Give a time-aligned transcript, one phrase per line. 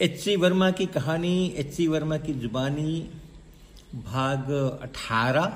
[0.00, 3.10] H C Verma की कहानी H C Verma की जुबानी,
[3.94, 4.50] भाग
[4.82, 5.46] 18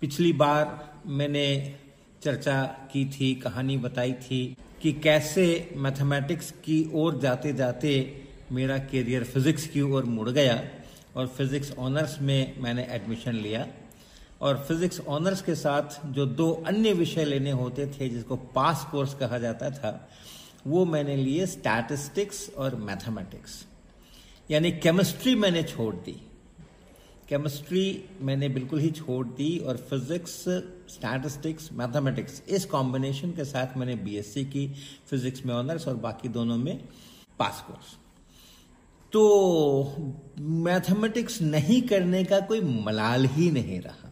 [0.00, 1.74] पिछली बार मैंने
[2.22, 2.62] चर्चा
[2.92, 7.92] की थी, कहानी बताई थी कि कैसे मैथमेटिक्स की ओर जाते जाते
[8.52, 10.60] मेरा करियर फिजिक्स की ओर मुड़ गया
[11.16, 13.66] और फिजिक्स ऑनर्स में मैंने एडमिशन लिया।
[14.40, 19.14] और फिजिक्स ऑनर्स के साथ जो दो अन्य विषय लेने होते थे, जिसको पास कोर्स
[19.14, 20.10] कहा जाता था
[20.66, 23.64] वो मैंने लिए स्टैटिस्टिक्स और मैथमेटिक्स
[24.50, 26.12] यानी केमिस्ट्री मैंने छोड़ दी.
[27.28, 30.32] केमिस्ट्री मैंने बिल्कुल ही छोड़ दी और फिजिक्स
[30.94, 34.66] स्टैटिस्टिक्स मैथमेटिक्स इस कॉम्बिनेशन के साथ मैंने बीएससी की
[35.10, 36.78] फिजिक्स में ऑनर्स और बाकी दोनों में
[37.38, 37.96] पास कोर्स
[39.12, 39.22] तो
[40.40, 44.10] मैथमेटिक्स नहीं करने का कोई मलाल ही नहीं रहा,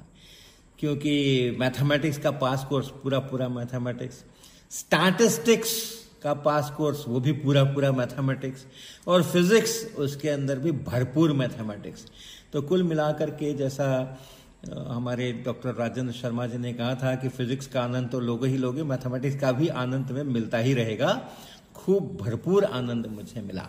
[0.79, 4.24] क्योंकि मैथमेटिक्स का पास कोर्स पूरा पूरा मैथमेटिक्स
[4.71, 5.71] स्टैटिस्टिक्स
[6.23, 8.65] का पास कोर्स, वो भी पूरा पूरा मैथमेटिक्स
[9.07, 12.07] और फिजिक्स उसके अंदर भी भरपूर मैथमेटिक्स।
[12.52, 13.87] तो कुल मिलाकर के जैसा
[14.69, 18.57] हमारे डॉक्टर राजेंद्र शर्मा जी ने कहा था कि फिजिक्स का आनंद तो लोग ही
[18.57, 21.13] लोगे, मैथमेटिक्स का भी आनंद में मिलता ही रहेगा।
[21.75, 23.69] खूब भरपूर आनंद मुझे मिला।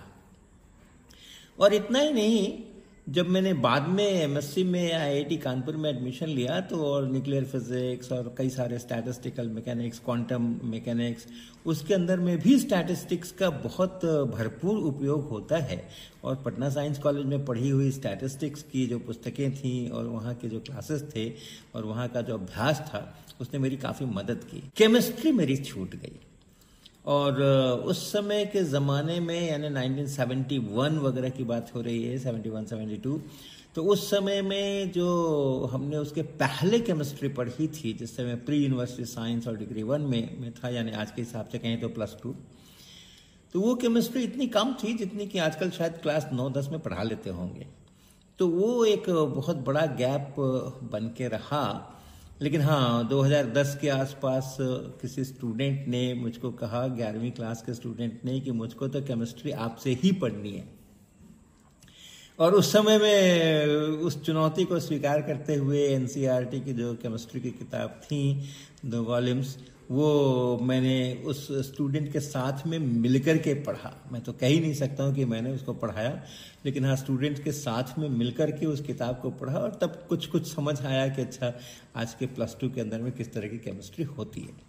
[1.60, 2.48] और इतना ही नहीं
[3.10, 8.12] जब मैंने बाद में एमएससी में आईआईटी कानपुर में एडमिशन लिया तो और न्यूक्लियर फिजिक्स
[8.12, 11.26] और कई सारे स्टैटिस्टिकल मैकेनिक्स क्वांटम मैकेनिक्स
[11.66, 15.82] उसके अंदर में भी स्टैटिस्टिक्स का बहुत भरपूर उपयोग होता है।
[16.24, 20.50] और पटना साइंस कॉलेज में पढ़ी हुई स्टैटिस्टिक्स की जो पुस्तकें थीं और वहाँ के
[20.50, 21.30] जो क्लासेस थे
[21.76, 26.20] और वहाँ का जो अभ्यास था, उसने मेरी काफ़ी मदद की। केमिस्ट्री मेरी छूट गई।
[27.10, 27.42] और
[27.86, 33.20] उस समय के ज़माने में, यानी 1971 वगैरह की बात हो रही है 71 72
[33.76, 35.08] तो उस समय में जो
[35.72, 40.40] हमने उसके पहले केमिस्ट्री पढ़ी थी, जिस समय प्री यूनिवर्सिटी साइंस और डिग्री वन में
[40.42, 42.36] में था, यानी आज के हिसाब से कहें तो प्लस टू
[43.54, 47.04] तो वो केमिस्ट्री इतनी कम थी जितनी कि आजकल शायद क्लास नौ, दस में पढ़ा
[47.04, 47.66] लेते होंगे।
[48.40, 50.36] तो वो एक बहुत बड़ा गैप
[50.92, 51.64] बन के रहा।
[52.42, 58.40] लेकिन हाँ 2010 के आसपास किसी स्टूडेंट ने मुझको कहा, ग्यारहवीं क्लास के स्टूडेंट ने
[58.40, 60.79] कि मुझको तो केमिस्ट्री आपसे ही पढ़नी है।
[62.40, 63.68] और उस समय में
[64.00, 68.22] उस चुनौती को स्वीकार करते हुए एनसीईआरटी की जो केमिस्ट्री की किताब थी
[68.86, 69.58] दो वॉल्यूम्स
[69.92, 74.74] वो मैंने उस स्टूडेंट के साथ में मिलकर के पढ़ा। मैं तो कह ही नहीं
[74.74, 76.12] सकता हूँ कि मैंने उसको पढ़ाया,
[76.66, 80.28] लेकिन हाँ स्टूडेंट के साथ में मिलकर के उस किताब को पढ़ा और तब कुछ
[80.28, 81.54] कुछ समझ आया कि अच्छा
[81.96, 84.69] आज के प्लस टू के अंदर में किस तरह की केमिस्ट्री होती है।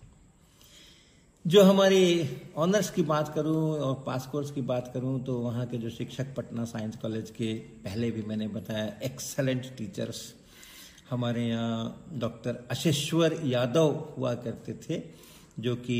[1.45, 5.79] जो हमारी ऑनर्स की बात करूँ और पास कोर्स की बात करूँ तो वहाँ के
[5.79, 7.53] जो शिक्षक पटना साइंस कॉलेज के
[7.85, 10.23] पहले भी मैंने बताया एक्सलेंट टीचर्स
[11.11, 15.03] हमारे यहाँ डॉक्टर अशेश्वर यादव हुआ करते थे,
[15.59, 15.97] जो कि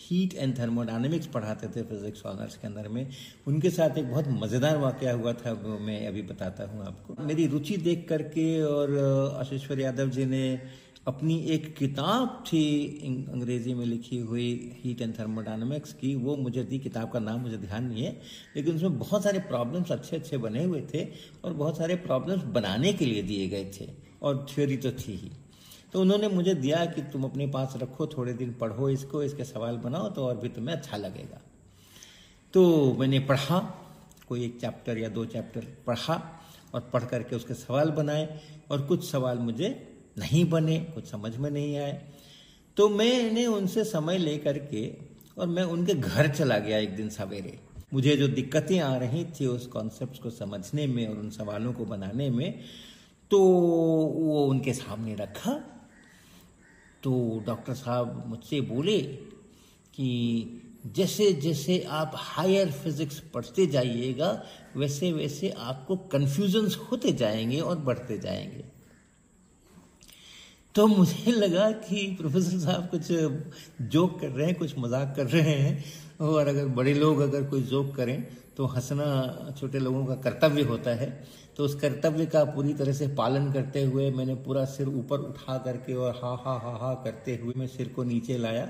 [0.00, 3.06] हीट एंड थर्मोडायनेमिक्स पढ़ाते थे फिजिक्स ऑनर्स के अंदर में।
[3.46, 7.46] उनके साथ एक बहुत मज़ेदार वाक़ हुआ था, वो मैं अभी बताता हूँ आपको। मेरी
[7.46, 8.96] रुचि देख करके और
[9.40, 10.44] अशेश्वर यादव जी ने
[11.06, 12.60] अपनी एक किताब थी
[13.32, 17.56] अंग्रेज़ी में लिखी हुई हीट एंड थर्मोडाइनमिक्स की। वो मुझे दी, किताब का नाम मुझे
[17.56, 18.20] ध्यान नहीं है,
[18.56, 21.04] लेकिन उसमें बहुत सारे प्रॉब्लम्स अच्छे अच्छे बने हुए थे
[21.44, 23.88] और बहुत सारे प्रॉब्लम्स बनाने के लिए दिए गए थे
[24.22, 25.30] और थ्योरी तो थी ही।
[25.92, 29.76] तो उन्होंने मुझे दिया कि तुम अपने पास रखो, थोड़े दिन पढ़ो इसको, इसके सवाल
[29.78, 31.40] बनाओ तो और भी तुम्हें अच्छा लगेगा।
[32.54, 33.58] तो मैंने पढ़ा,
[34.28, 36.22] कोई एक चैप्टर या दो चैप्टर पढ़ा
[36.74, 39.68] और पढ़ करके उसके सवाल बनाए और कुछ सवाल मुझे
[40.18, 42.02] नहीं बने, कुछ समझ में नहीं आए।
[42.76, 44.96] तो मैंने उनसे समय ले करके
[45.38, 47.58] और मैं उनके घर चला गया एक दिन सवेरे।
[47.94, 51.84] मुझे जो दिक्कतें आ रही थी उस कॉन्सेप्ट को समझने में और उन सवालों को
[51.84, 52.60] बनाने में
[53.30, 55.52] तो वो उनके सामने रखा।
[57.02, 59.00] तो डॉक्टर साहब मुझसे बोले
[59.94, 64.44] कि जैसे जैसे आप हायर फिजिक्स पढ़ते जाइएगा,
[64.76, 68.73] वैसे वैसे आपको कन्फ्यूजन्स होते जाएँगे और बढ़ते जाएँगे।
[70.74, 73.08] तो मुझे लगा कि प्रोफेसर साहब कुछ
[73.90, 75.84] जोक कर रहे हैं, कुछ मज़ाक कर रहे हैं।
[76.20, 78.26] और अगर बड़े लोग अगर कोई जोक करें
[78.56, 81.08] तो हंसना छोटे लोगों का कर्तव्य होता है।
[81.56, 85.56] तो उस कर्तव्य का पूरी तरह से पालन करते हुए मैंने पूरा सिर ऊपर उठा
[85.58, 88.68] करके और हा हा हा हा करते हुए मैं सिर को नीचे लाया।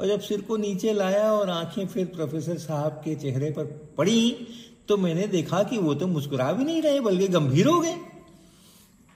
[0.00, 3.64] और जब सिर को नीचे लाया और आँखें फिर प्रोफेसर साहब के चेहरे पर
[3.98, 4.46] पड़ी
[4.88, 7.96] तो मैंने देखा कि वो तो मुस्कुरा भी नहीं रहे, बल्कि गंभीर हो गए।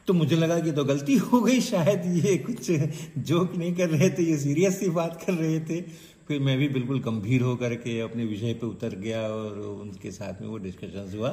[0.08, 2.70] तो मुझे लगा कि तो गलती हो गई, शायद ये कुछ
[3.18, 5.80] जोक नहीं कर रहे थे, ये सीरियस सी बात कर रहे थे।
[6.28, 10.40] फिर मैं भी बिल्कुल गंभीर होकर के अपने विषय पे उतर गया और उनके साथ
[10.42, 11.30] में वो डिस्कशन हुआ।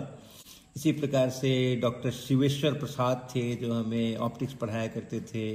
[0.78, 5.46] इसी प्रकार से डॉक्टर शिवेश्वर प्रसाद थे, जो हमें ऑप्टिक्स पढ़ाया करते थे।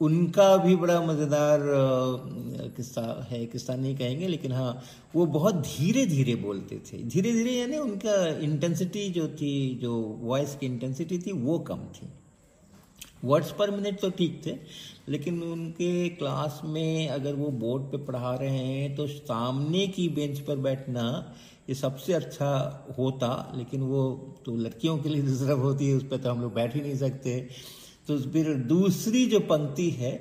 [0.00, 1.60] उनका भी बड़ा मज़ेदार
[2.76, 4.82] किस्सा है, किस्सा नहीं कहेंगे, लेकिन हाँ
[5.14, 10.54] वो बहुत धीरे धीरे बोलते थे। धीरे धीरे यानी उनका इंटेंसिटी जो थी, जो वॉइस
[10.54, 12.08] की इंटेंसिटी थी, वो कम थी।
[13.24, 14.54] वर्ड्स पर मिनट तो ठीक थे,
[15.08, 20.38] लेकिन उनके क्लास में अगर वो बोर्ड पे पढ़ा रहे हैं तो सामने की बेंच
[20.40, 21.34] पर बैठना
[21.68, 22.50] ये सबसे अच्छा
[22.98, 24.02] होता, लेकिन वो
[24.46, 26.96] तो लड़कियों के लिए रिज़र्व होती है, उस पर तो हम लोग बैठ ही नहीं
[26.96, 27.40] सकते।
[28.08, 30.12] तो फिर दूसरी जो पंक्ति है,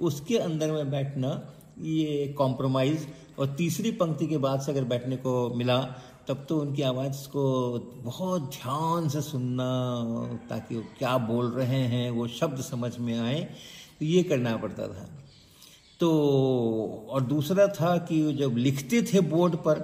[0.00, 1.30] उसके अंदर में बैठना,
[1.78, 3.06] ये कॉम्प्रोमाइज
[3.38, 5.78] और तीसरी पंक्ति के बाद से अगर बैठने को मिला
[6.28, 7.42] तब तो उनकी आवाज़ को
[8.04, 9.68] बहुत ध्यान से सुनना,
[10.48, 13.40] ताकि वो क्या बोल रहे हैं, वो शब्द समझ में आए
[13.98, 15.08] तो ये करना पड़ता था।
[16.00, 16.08] तो
[17.10, 19.78] और दूसरा था कि जब लिखते थे बोर्ड पर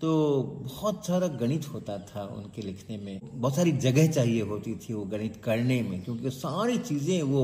[0.00, 4.94] तो बहुत सारा गणित होता था उनके लिखने में। बहुत सारी जगह चाहिए होती थी
[4.94, 7.42] वो गणित करने में, क्योंकि सारी चीज़ें वो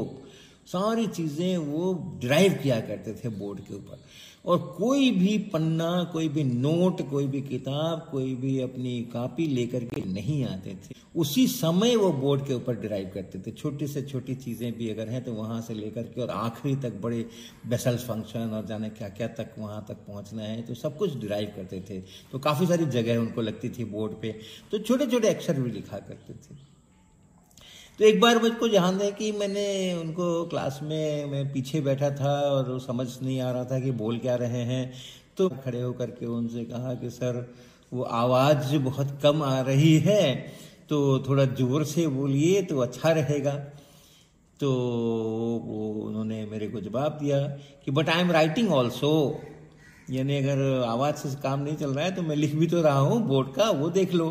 [0.67, 4.03] सारी चीज़ें वो ड्राइव किया करते थे बोर्ड के ऊपर।
[4.45, 9.85] और कोई भी पन्ना, कोई भी नोट कोई भी किताब, कोई भी अपनी कॉपी लेकर
[9.85, 14.03] के नहीं आते थे। उसी समय वो बोर्ड के ऊपर ड्राइव करते थे। छोटी से
[14.03, 17.25] छोटी चीज़ें भी अगर हैं तो वहाँ से लेकर के और आखिरी तक बड़े
[17.69, 21.53] बेसल्स फ़ंक्शन और जाने क्या क्या तक वहाँ तक पहुँचना है तो सब कुछ ड्राइव
[21.57, 22.01] करते थे।
[22.33, 24.35] तो काफ़ी सारी जगह उनको लगती थी बोर्ड पे।
[24.71, 26.63] तो छोटे छोटे अक्षर भी लिखा करते थे।
[27.99, 32.31] तो एक बार मुझको ध्यान है कि मैंने उनको क्लास में, मैं पीछे बैठा था
[32.45, 34.93] और समझ नहीं आ रहा था कि बोल क्या रहे हैं।
[35.37, 37.39] तो खड़े होकर के उनसे कहा कि, सर,
[37.93, 40.35] वो आवाज़ बहुत कम आ रही है
[40.89, 40.99] तो
[41.29, 43.53] थोड़ा ज़ोर से बोलिए तो अच्छा रहेगा।
[44.61, 44.71] तो
[45.65, 47.39] वो, उन्होंने मेरे को जवाब दिया
[47.85, 49.13] कि but I am writing also
[50.11, 52.99] यानी अगर आवाज़ से काम नहीं चल रहा है तो मैं लिख भी तो रहा
[52.99, 54.29] हूँ, बोर्ड का, वो देख लो।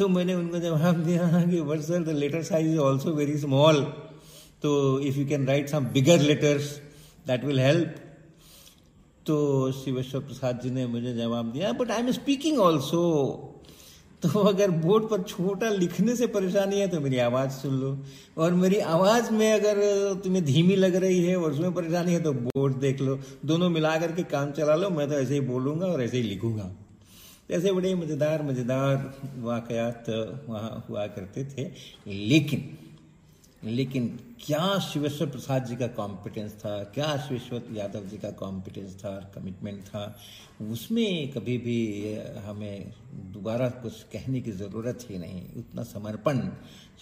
[0.00, 3.82] तो मैंने उनको जवाब दिया कि but sir the letter size is also very small
[4.62, 4.70] तो
[5.08, 6.70] if you can write some bigger letters
[7.26, 7.94] that will help
[9.26, 9.36] तो
[9.74, 13.04] शिवेश्वर प्रसाद जी ने मुझे जवाब दिया but I am speaking also
[14.22, 17.96] तो अगर बोर्ड पर छोटा लिखने से परेशानी है तो मेरी आवाज़ सुन लो।
[18.38, 19.78] और मेरी आवाज़ में अगर
[20.24, 23.96] तुम्हें धीमी लग रही है और उसमें परेशानी है तो बोर्ड देख लो। दोनों मिला
[23.98, 26.76] करके काम चला लो, मैं तो ऐसे ही बोलूँगा और ऐसे ही लिखूँगा।
[27.50, 30.10] ऐसे बड़े मज़ेदार मज़ेदार वाकयात
[30.48, 31.70] वहाँ हुआ करते थे।
[32.06, 32.78] लेकिन
[33.64, 34.06] लेकिन
[34.40, 36.70] क्या शिवेश्वर प्रसाद जी का कॉम्पिटेंस था?
[36.84, 39.10] क्या शिवेश्वर यादव जी का कॉम्पिटेंस था?
[39.34, 40.04] कमिटमेंट था?
[40.72, 42.14] उसमें कभी भी
[42.46, 42.92] हमें
[43.32, 46.40] दोबारा कुछ कहने की ज़रूरत ही नहीं। उतना समर्पण,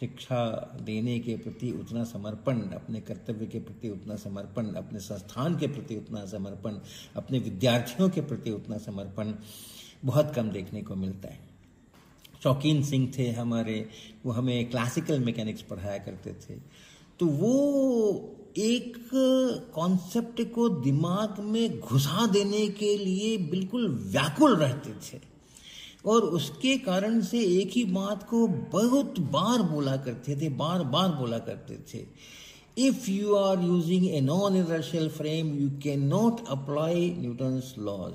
[0.01, 0.45] शिक्षा
[0.83, 5.97] देने के प्रति उतना समर्पण, अपने कर्तव्य के प्रति उतना समर्पण, अपने संस्थान के प्रति
[5.97, 6.79] उतना समर्पण,
[7.17, 9.35] अपने विद्यार्थियों के प्रति उतना समर्पण।
[10.05, 11.41] बहुत कम देखने को मिलता है।
[12.43, 13.89] शौकीन सिंह थे हमारे,
[14.27, 16.55] वो हमें क्लासिकल मैकेनिक्स पढ़ाया करते थे।
[17.21, 19.11] तो वो एक
[19.75, 25.21] कॉन्सेप्ट को दिमाग में घुसा देने के लिए बिल्कुल व्याकुल रहते थे।
[26.07, 31.09] और उसके कारण से एक ही बात को बहुत बार बोला करते थे बार बार
[31.09, 32.07] बोला करते थे।
[32.87, 38.13] If you are using a non inertial frame you can not apply Newton's laws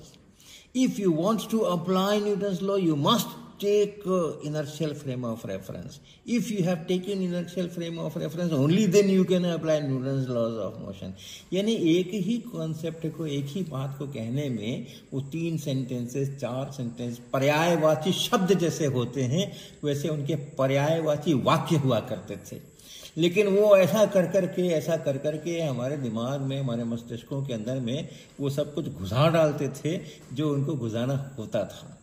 [0.75, 3.27] If you want to apply Newton's law, you must
[3.59, 5.99] take uh, inertial frame of reference.
[6.25, 10.57] If you have taken inertial frame of reference, only then you can apply Newton's laws
[10.57, 11.13] of motion.
[11.53, 16.71] यानी एक ही concept को एक ही बात को कहने में वो तीन सेंटेंसेस चार
[16.77, 19.51] सेंटेंस पर्यायवाची शब्द जैसे होते हैं
[19.83, 22.72] वैसे उनके पर्यायवाची वाक्य हुआ करते थे
[23.17, 27.45] लेकिन वो ऐसा कर कर के ऐसा कर कर के हमारे दिमाग में, हमारे मस्तिष्कों
[27.45, 30.01] के अंदर में वो सब कुछ घुसा डालते थे
[30.33, 31.97] जो उनको घुसाना होता था।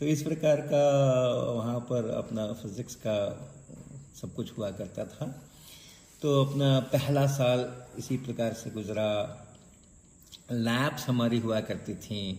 [0.00, 0.84] तो इस प्रकार का
[1.52, 3.48] वहाँ पर अपना फिजिक्स का
[4.20, 5.44] सब कुछ हुआ करता था।
[6.22, 9.38] तो अपना पहला साल इसी प्रकार से गुजरा।
[10.52, 12.38] लैब्स हमारी हुआ करती थी।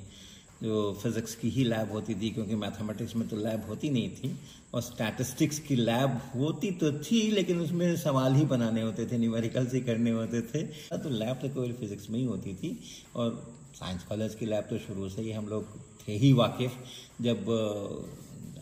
[0.62, 4.36] जो फिज़िक्स की ही लैब होती थी, क्योंकि मैथमेटिक्स में तो लैब होती नहीं थी,
[4.74, 9.74] और स्टैटिस्टिक्स की लैब होती तो थी, लेकिन उसमें सवाल ही बनाने होते थे न्यूमेरिकल्स
[9.74, 10.64] ही करने होते थे।
[10.98, 12.78] तो लैब तो केवल फिज़िक्स में ही होती थी,
[13.16, 13.42] और
[13.76, 16.78] साइंस कॉलेज की लैब तो शुरू से ही हम लोग थे ही वाकिफ।
[17.22, 17.50] जब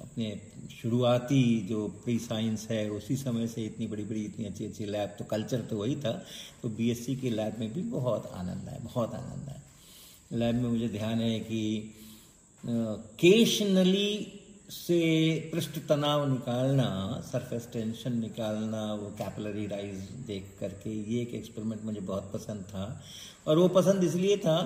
[0.01, 0.39] अपने
[0.71, 5.15] शुरुआती जो प्री साइंस है, उसी समय से इतनी बड़ी बड़ी, इतनी अच्छी अच्छी लैब
[5.19, 6.11] तो कल्चर तो वही था।
[6.61, 9.61] तो बीएससी की लैब में भी बहुत आनंद आया, बहुत आनंद आया।
[10.33, 11.93] लैब में मुझे ध्यान है कि
[13.19, 14.27] केशनली
[14.69, 14.99] से
[15.53, 16.87] पृष्ठ तनाव निकालना
[17.25, 19.97] सरफेस टेंशन निकालना, वो कैपलरी राइज
[20.27, 23.01] देख करके, ये एक एक्सपेरिमेंट मुझे बहुत पसंद था।
[23.47, 24.57] और वो पसंद इसलिए था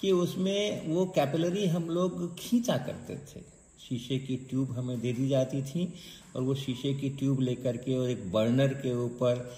[0.00, 3.42] कि उसमें वो कैपलरी हम लोग खींचा करते थे।
[3.88, 5.92] शीशे की ट्यूब हमें दे दी जाती थी
[6.36, 9.50] और वो शीशे की ट्यूब लेकर के और एक बर्नर के ऊपर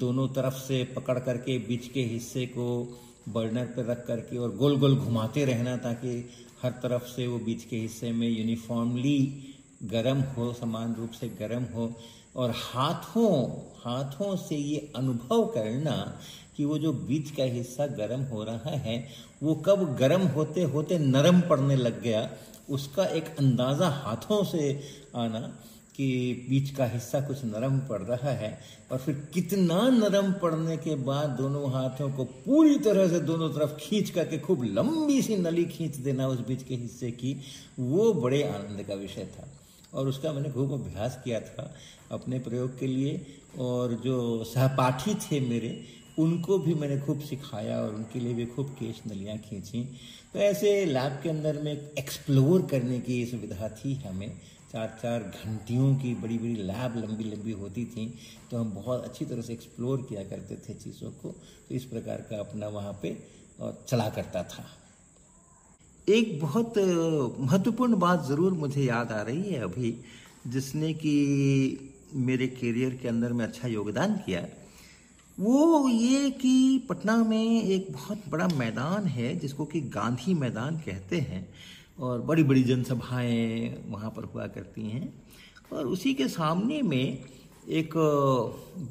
[0.00, 2.68] दोनों तरफ़ से पकड़ करके बीच के हिस्से को
[3.28, 6.30] बर्नर पर रख करके और गोल गोल घुमाते रहना ताकि
[6.62, 9.18] हर तरफ़ से वो बीच के हिस्से में यूनिफॉर्मली
[9.82, 11.92] गर्म हो, समान रूप से गर्म हो।
[12.36, 13.32] और हाथों
[13.84, 16.20] हाथों से ये अनुभव करना
[16.56, 19.08] कि वो जो बीच का हिस्सा गर्म हो रहा है,
[19.42, 22.30] वो कब गर्म होते होते नरम पड़ने लग गया,
[22.70, 24.80] उसका एक अंदाज़ा हाथों से
[25.16, 25.40] आना।
[25.96, 28.58] कि बीच का हिस्सा कुछ नरम पड़ रहा है
[28.92, 33.76] और फिर कितना नरम पड़ने के बाद दोनों हाथों को पूरी तरह से दोनों तरफ़
[33.80, 37.36] खींच करके खूब लंबी सी नली खींच देना उस बीच के हिस्से की,
[37.78, 39.48] वो बड़े आनंद का विषय था।
[39.94, 41.74] और उसका मैंने खूब अभ्यास किया था
[42.12, 43.26] अपने प्रयोग के लिए,
[43.58, 45.84] और जो सहपाठी थे मेरे,
[46.18, 49.84] उनको भी मैंने खूब सिखाया और उनके लिए भी खूब केश नलियाँ खींची।
[50.32, 54.32] तो ऐसे लैब के अंदर में एक्सप्लोर करने की सुविधा थी हमें
[54.74, 58.06] चार चार घंटियों की बड़ी बड़ी लैब लंबी लंबी होती थी
[58.50, 61.28] तो हम बहुत अच्छी तरह से एक्सप्लोर किया करते थे चीज़ों को
[61.68, 63.16] तो इस प्रकार का अपना वहाँ पे
[63.60, 64.64] और चला करता था।
[66.08, 66.78] एक बहुत
[67.40, 69.94] महत्वपूर्ण बात ज़रूर मुझे याद आ रही है अभी,
[70.46, 71.14] जिसने कि
[72.26, 74.46] मेरे करियर के अंदर में अच्छा योगदान किया।
[75.38, 81.20] वो ये कि पटना में एक बहुत बड़ा मैदान है, जिसको कि गांधी मैदान कहते
[81.20, 81.46] हैं।
[81.98, 85.12] और बड़ी बड़ी जनसभाएँ वहाँ पर हुआ करती हैं।
[85.72, 87.24] और उसी के सामने में
[87.68, 87.94] एक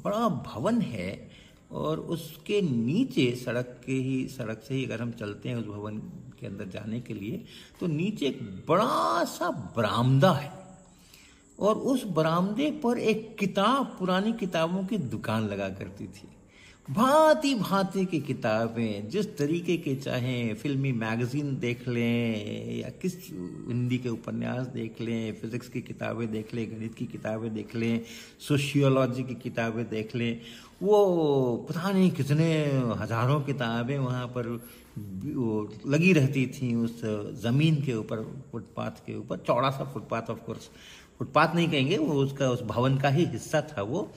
[0.04, 1.30] बड़ा भवन है
[1.72, 5.98] और उसके नीचे सड़क के ही, सड़क से ही अगर हम चलते हैं उस भवन
[6.40, 7.44] के अंदर जाने के लिए
[7.80, 10.52] तो नीचे एक बड़ा सा बरामदा है।
[11.58, 16.28] और उस बरामदे पर एक किताब, पुरानी किताबों की दुकान लगा करती थी।
[16.88, 23.98] भांति भांति की किताबें, जिस तरीके के चाहें फिल्मी मैगजीन देख लें, या किस हिंदी
[23.98, 28.00] के उपन्यास देख लें, फिजिक्स की किताबें देख लें, गणित की किताबें देख लें,
[28.48, 30.40] सोशियोलॉजी की किताबें देख लें,
[30.82, 32.52] वो पता नहीं कितने
[33.00, 34.52] हज़ारों किताबें वहाँ पर
[35.88, 37.00] लगी रहती थी उस
[37.42, 38.22] ज़मीन के ऊपर,
[38.52, 40.70] फुटपाथ के ऊपर, चौड़ा सा फुटपाथ ऑफ़ कोर्स
[41.18, 44.10] फुटपाथ नहीं कहेंगे, वो उसका, उस भवन का ही हिस्सा था वो।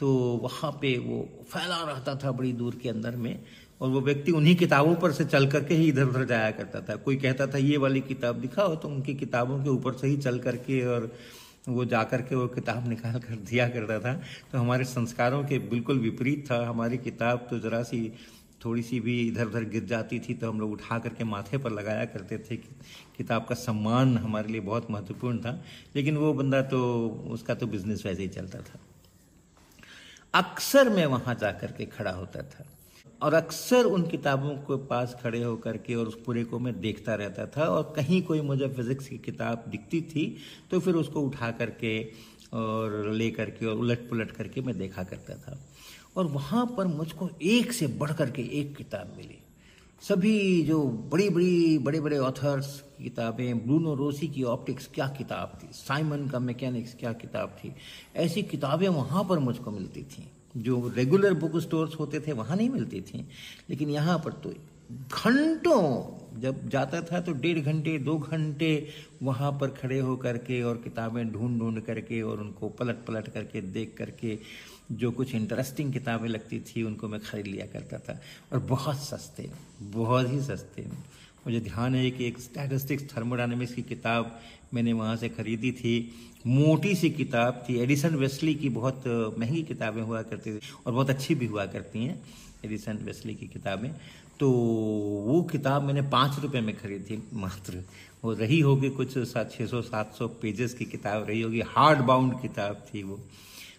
[0.00, 0.08] तो
[0.42, 1.18] वहाँ पे वो
[1.50, 3.38] फैला रहता था बड़ी दूर के अंदर में,
[3.80, 6.96] और वो व्यक्ति उन्हीं किताबों पर से चल करके ही इधर उधर जाया करता था।
[6.96, 10.38] कोई कहता था, ये वाली किताब दिखाओ तो उनकी किताबों के ऊपर से ही चल
[10.38, 11.12] करके और
[11.68, 14.14] वो जा करके वो किताब निकाल कर दिया करता था।
[14.52, 18.00] तो हमारे संस्कारों के बिल्कुल विपरीत था। हमारी किताब तो ज़रा सी
[18.64, 21.72] थोड़ी सी भी इधर उधर गिर जाती थी तो हम लोग उठा करके माथे पर
[21.72, 22.68] लगाया करते थे कि
[23.16, 25.60] किताब का सम्मान हमारे लिए बहुत महत्वपूर्ण था।
[25.96, 26.80] लेकिन वो बंदा तो
[27.30, 28.78] उसका तो बिज़नेस वैसे ही चलता था।
[30.36, 32.64] अक्सर मैं वहाँ जाकर के खड़ा होता था।
[33.22, 37.14] और अक्सर उन किताबों के पास खड़े होकर के और उस पूरे को मैं देखता
[37.14, 40.26] रहता था और कहीं कोई मुझे फिजिक्स की किताब दिखती थी
[40.70, 41.92] तो फिर उसको उठा करके
[42.52, 45.58] और ले करके और उलट पुलट करके मैं देखा करता था।
[46.16, 49.38] और वहाँ पर मुझको एक से बढ़ करके एक किताब मिली।
[50.02, 52.66] सभी जो बड़ी बड़ी बड़े बड़े ऑथर्स
[52.98, 55.68] की किताबें, ब्रूनो रोसी की ऑप्टिक्स क्या किताब थी?
[55.72, 57.72] साइमन का मैकेनिक्स क्या किताब थी?
[58.16, 62.70] ऐसी किताबें वहाँ पर मुझको मिलती थी। जो रेगुलर बुक स्टोर्स होते थे, वहाँ नहीं
[62.70, 63.26] मिलती थी।
[63.70, 64.50] लेकिन यहाँ पर तो
[64.90, 68.88] घंटों जब जाता था तो डेढ़ घंटे, दो घंटे
[69.22, 73.60] वहाँ पर खड़े हो करके और किताबें ढूंढ ढूंढ करके और उनको पलट पलट करके,
[73.60, 74.38] देख करके
[74.92, 78.20] जो कुछ इंटरेस्टिंग किताबें लगती थी, उनको मैं खरीद लिया करता था।
[78.52, 79.50] और बहुत सस्ते,
[79.80, 80.82] बहुत ही सस्ते।
[81.46, 84.40] मुझे ध्यान है कि एक स्टैटिस्टिक्स थर्मोडाइनमिक्स की किताब
[84.74, 86.14] मैंने वहाँ से खरीदी थी।
[86.46, 89.02] मोटी सी किताब थी। एडिसन वेस्ली की बहुत
[89.38, 92.22] महँगी किताबें हुआ करती थी और बहुत अच्छी भी हुआ करती हैं
[92.64, 93.90] एडिसन वेस्ली की किताबें।
[94.40, 94.50] तो
[95.26, 97.84] वो किताब मैंने पाँच रुपये में खरीदी मात्र।
[98.24, 101.98] वो रही होगी कुछ सात छः सौ, सात सौ पेजेस की किताब रही होगी। हार्ड
[101.98, 103.20] बाउंड किताब थी वो।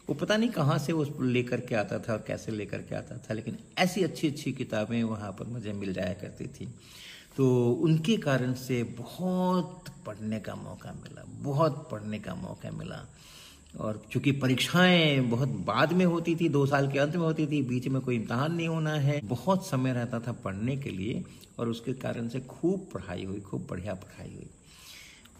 [0.09, 3.17] वो पता नहीं कहाँ से वो लेकर के आता था और कैसे लेकर के आता
[3.17, 6.67] था, लेकिन ऐसी अच्छी अच्छी किताबें वहाँ पर मुझे मिल जाया करती थी।
[7.37, 13.05] तो उनके कारण से बहुत पढ़ने का मौका मिला, बहुत पढ़ने का मौका मिला।
[13.79, 17.61] और चूँकि परीक्षाएँ बहुत बाद में होती थी, दो साल के अंत में होती थी,
[17.61, 21.23] बीच में कोई इम्तहान नहीं होना है, बहुत समय रहता था पढ़ने के लिए
[21.59, 24.49] और उसके कारण से खूब पढ़ाई हुई, खूब बढ़िया पढ़ाई हुई।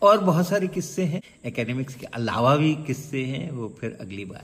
[0.01, 4.43] और बहुत सारे किस्से हैं। एकेडमिक्स के अलावा भी किस्से हैं, वो फिर अगली बार।